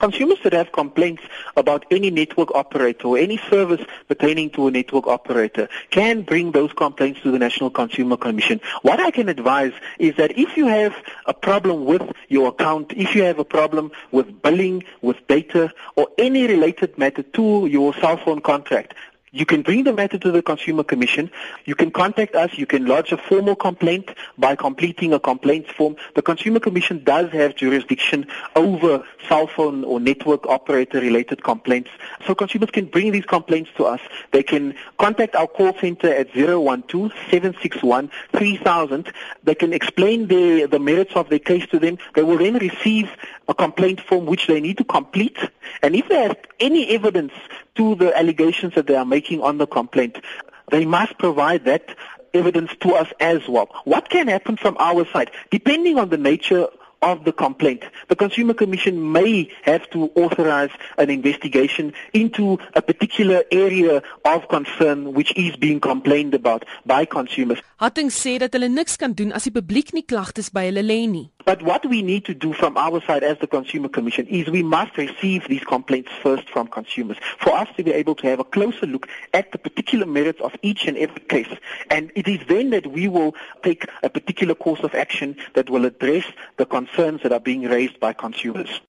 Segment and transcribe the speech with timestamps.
[0.00, 1.22] Consumers that have complaints
[1.58, 6.72] about any network operator or any service pertaining to a network operator can bring those
[6.72, 8.62] complaints to the National Consumer Commission.
[8.80, 10.94] What I can advise is that if you have
[11.26, 16.08] a problem with your account, if you have a problem with billing, with data, or
[16.16, 18.94] any related matter to your cell phone contract,
[19.32, 21.30] you can bring the matter to the Consumer Commission.
[21.64, 22.58] You can contact us.
[22.58, 25.94] You can lodge a formal complaint by completing a complaints form.
[26.16, 28.26] The Consumer Commission does have jurisdiction
[28.56, 31.90] over cell phone or network operator related complaints.
[32.26, 34.00] So consumers can bring these complaints to us.
[34.32, 39.12] They can contact our call center at 012-761-3000.
[39.44, 41.98] They can explain the, the merits of their case to them.
[42.16, 43.08] They will then receive
[43.48, 45.38] a complaint form which they need to complete.
[45.82, 47.32] And if they have any evidence
[47.76, 50.18] to the allegations that they are making on the complaint,
[50.70, 51.84] they must provide that
[52.32, 53.68] evidence to us as well.
[53.84, 56.68] What can happen from our side, depending on the nature
[57.02, 57.82] of the complaint.
[58.08, 65.14] The Consumer Commission may have to authorize an investigation into a particular area of concern
[65.14, 67.58] which is being complained about by consumers.
[67.80, 71.06] Hatting sê dat hulle niks kan doen as die publiek nie klagtes by hulle lê
[71.08, 71.30] nie.
[71.50, 74.62] But what we need to do from our side as the Consumer Commission is we
[74.62, 78.44] must receive these complaints first from consumers for us to be able to have a
[78.44, 81.52] closer look at the particular merits of each and every case.
[81.90, 83.34] And it is then that we will
[83.64, 86.24] take a particular course of action that will address
[86.56, 88.80] the concerns that are being raised by consumers.